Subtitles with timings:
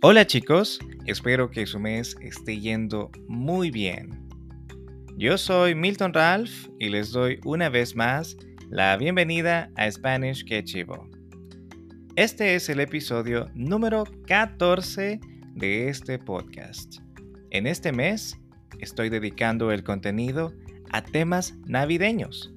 [0.00, 4.28] Hola chicos, espero que su mes esté yendo muy bien.
[5.16, 8.36] Yo soy Milton Ralph y les doy una vez más
[8.70, 11.10] la bienvenida a Spanish Que Chivo.
[12.14, 15.18] Este es el episodio número 14
[15.56, 16.98] de este podcast.
[17.50, 18.38] En este mes
[18.78, 20.54] estoy dedicando el contenido
[20.92, 22.54] a temas navideños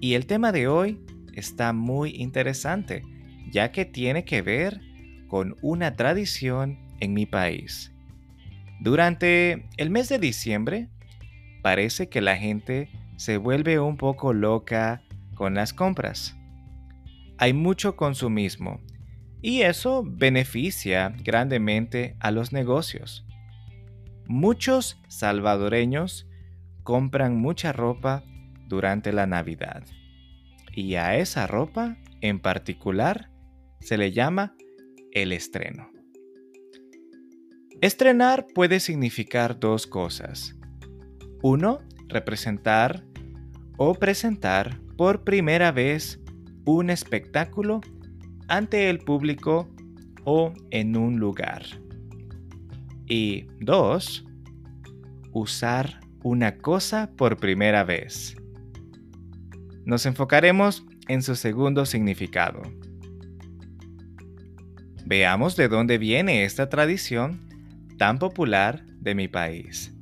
[0.00, 0.98] y el tema de hoy
[1.34, 3.02] está muy interesante
[3.50, 4.87] ya que tiene que ver
[5.28, 7.92] con una tradición en mi país.
[8.80, 10.88] Durante el mes de diciembre,
[11.62, 15.02] parece que la gente se vuelve un poco loca
[15.34, 16.36] con las compras.
[17.38, 18.80] Hay mucho consumismo
[19.42, 23.26] y eso beneficia grandemente a los negocios.
[24.26, 26.28] Muchos salvadoreños
[26.82, 28.24] compran mucha ropa
[28.66, 29.84] durante la Navidad
[30.72, 33.30] y a esa ropa en particular
[33.80, 34.54] se le llama
[35.12, 35.90] el estreno.
[37.80, 40.56] Estrenar puede significar dos cosas.
[41.42, 43.04] Uno, representar
[43.76, 46.20] o presentar por primera vez
[46.64, 47.80] un espectáculo
[48.48, 49.68] ante el público
[50.24, 51.62] o en un lugar.
[53.06, 54.26] Y dos,
[55.32, 58.36] usar una cosa por primera vez.
[59.84, 62.60] Nos enfocaremos en su segundo significado.
[65.08, 67.40] Veamos de dónde viene esta tradición
[67.96, 69.94] tan popular de mi país.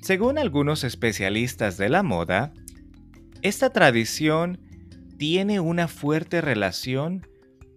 [0.00, 2.54] Según algunos especialistas de la moda,
[3.42, 4.58] esta tradición
[5.18, 7.26] tiene una fuerte relación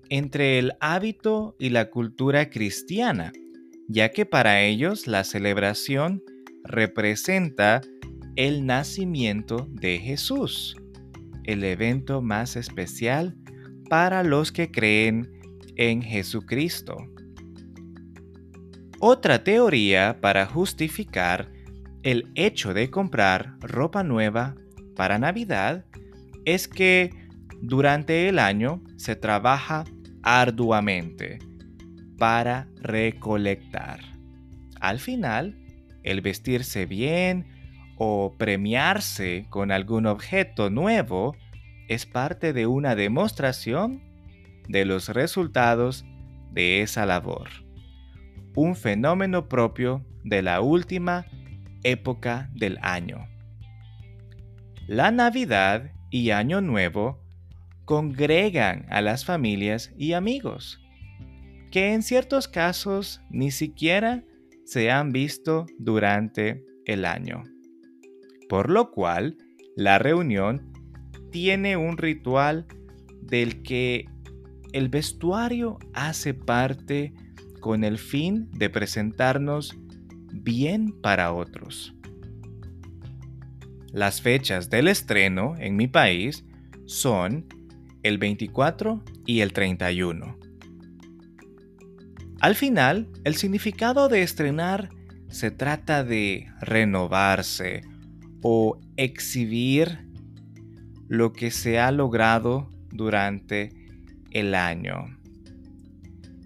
[0.08, 3.34] entre el hábito y la cultura cristiana,
[3.90, 6.24] ya que para ellos la celebración
[6.64, 7.82] representa
[8.38, 10.78] el nacimiento de Jesús,
[11.44, 13.36] el evento más especial
[13.90, 15.41] para los que creen
[15.76, 16.98] en Jesucristo.
[19.00, 21.52] Otra teoría para justificar
[22.04, 24.56] el hecho de comprar ropa nueva
[24.96, 25.86] para Navidad
[26.46, 27.12] es que
[27.62, 29.86] durante el año se trabaja
[30.24, 31.40] arduamente
[32.18, 34.00] para recolectar.
[34.80, 35.58] Al final,
[36.04, 37.48] el vestirse bien
[37.98, 41.36] o premiarse con algún objeto nuevo
[41.88, 44.11] es parte de una demostración
[44.68, 46.06] de los resultados
[46.52, 47.50] de esa labor
[48.56, 51.26] un fenómeno propio de la última
[51.84, 53.28] época del año.
[54.88, 57.22] La Navidad y Año Nuevo
[57.86, 60.80] congregan a las familias y amigos,
[61.72, 64.24] que en ciertos casos ni siquiera
[64.66, 67.44] se han visto durante el año.
[68.50, 69.38] Por lo cual,
[69.78, 70.74] la reunión
[71.32, 72.68] tiene un ritual
[73.22, 74.06] del que
[74.74, 77.14] el vestuario hace parte
[77.60, 79.78] con el fin de presentarnos
[80.34, 81.94] bien para otros.
[83.92, 86.46] Las fechas del estreno en mi país
[86.86, 87.46] son
[88.04, 90.38] el 24 y el 31.
[92.40, 94.90] Al final, el significado de estrenar
[95.28, 97.82] se trata de renovarse
[98.42, 100.08] o exhibir
[101.08, 103.81] lo que se ha logrado durante
[104.32, 105.18] el año.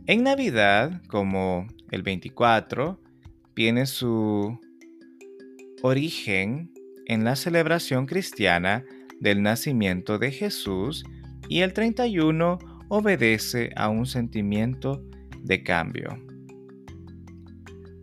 [0.08, 3.00] En Navidad, como el 24,
[3.56, 4.60] tiene su
[5.82, 6.72] origen
[7.06, 8.84] en la celebración cristiana
[9.20, 11.06] del nacimiento de Jesús
[11.48, 12.60] y el 31
[12.90, 15.04] obedece a un sentimiento
[15.42, 16.20] de cambio.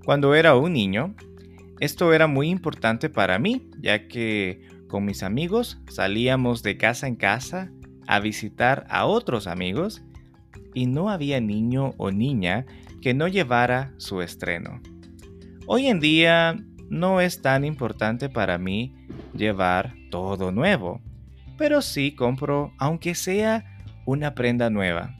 [0.05, 1.15] Cuando era un niño,
[1.81, 7.17] esto era muy importante para mí, ya que con mis amigos salíamos de casa en
[7.17, 7.73] casa
[8.07, 10.03] a visitar a otros amigos
[10.75, 12.67] y no había niño o niña
[13.01, 14.81] que no llevara su estreno.
[15.67, 16.57] Hoy en día
[16.89, 18.95] no es tan importante para mí
[19.35, 21.01] llevar todo nuevo,
[21.57, 23.65] pero sí compro aunque sea
[24.05, 25.17] una prenda nueva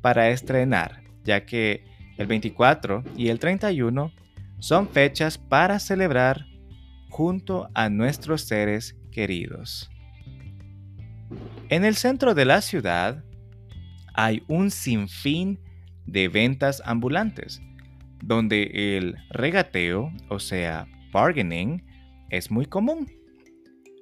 [0.00, 1.84] para estrenar, ya que
[2.16, 4.12] el 24 y el 31
[4.58, 6.46] son fechas para celebrar
[7.10, 9.90] junto a nuestros seres queridos.
[11.68, 13.24] En el centro de la ciudad
[14.14, 15.58] hay un sinfín
[16.06, 17.60] de ventas ambulantes,
[18.22, 21.84] donde el regateo, o sea, bargaining,
[22.30, 23.10] es muy común.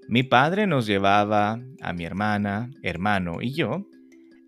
[0.09, 3.87] Mi padre nos llevaba a mi hermana, hermano y yo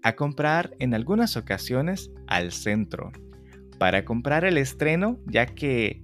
[0.02, 3.12] a comprar en algunas ocasiones al centro
[3.78, 6.02] para comprar el estreno, ya que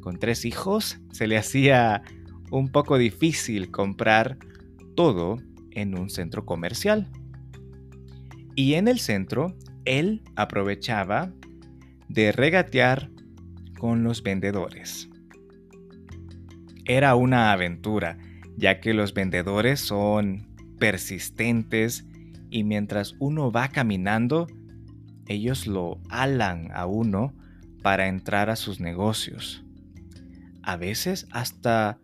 [0.00, 2.02] con tres hijos se le hacía
[2.50, 4.38] un poco difícil comprar
[4.96, 5.36] todo
[5.74, 7.10] en un centro comercial.
[8.54, 11.32] Y en el centro, él aprovechaba
[12.08, 13.10] de regatear
[13.78, 15.08] con los vendedores.
[16.84, 18.18] Era una aventura,
[18.56, 20.46] ya que los vendedores son
[20.78, 22.06] persistentes
[22.50, 24.46] y mientras uno va caminando,
[25.26, 27.34] ellos lo alan a uno
[27.82, 29.64] para entrar a sus negocios.
[30.62, 31.98] A veces hasta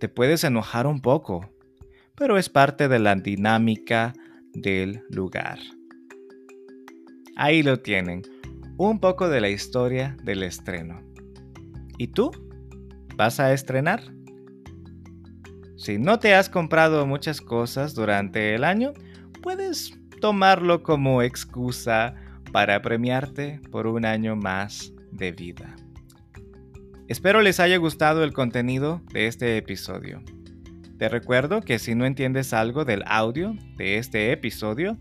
[0.00, 1.48] te puedes enojar un poco,
[2.16, 4.12] pero es parte de la dinámica
[4.52, 5.58] del lugar.
[7.36, 8.22] Ahí lo tienen,
[8.76, 11.02] un poco de la historia del estreno.
[11.98, 12.30] ¿Y tú?
[13.16, 14.02] ¿Vas a estrenar?
[15.76, 18.92] Si no te has comprado muchas cosas durante el año,
[19.42, 22.14] puedes tomarlo como excusa
[22.52, 25.74] para premiarte por un año más de vida.
[27.08, 30.22] Espero les haya gustado el contenido de este episodio.
[30.98, 34.96] Te recuerdo que si no entiendes algo del audio de este episodio,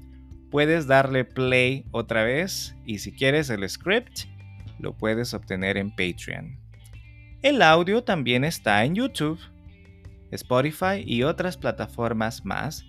[0.49, 4.21] puedes darle play otra vez y si quieres el script,
[4.79, 6.57] lo puedes obtener en Patreon.
[7.43, 9.39] El audio también está en YouTube,
[10.31, 12.85] Spotify y otras plataformas más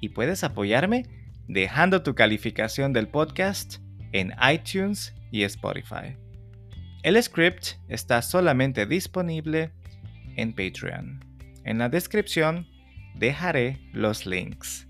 [0.00, 1.04] y puedes apoyarme
[1.48, 3.76] dejando tu calificación del podcast
[4.12, 6.16] en iTunes y Spotify.
[7.02, 9.72] El script está solamente disponible
[10.36, 11.27] en Patreon.
[11.68, 12.66] En la descripción
[13.14, 14.88] dejaré los links.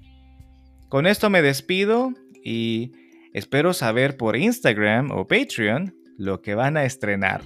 [0.88, 2.12] Con esto me despido
[2.44, 2.92] y
[3.34, 7.42] espero saber por Instagram o Patreon lo que van a estrenar.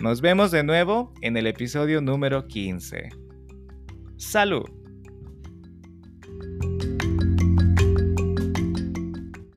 [0.00, 3.10] Nos vemos de nuevo en el episodio número 15.
[4.16, 4.68] Salud.